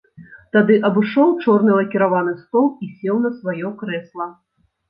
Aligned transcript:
Тады 0.55 0.77
абышоў 0.89 1.29
чорны 1.43 1.75
лакіраваны 1.81 2.33
стол 2.41 2.65
і 2.87 2.91
сеў 2.95 3.23
на 3.27 3.35
сваё 3.39 3.67
крэсла. 3.83 4.29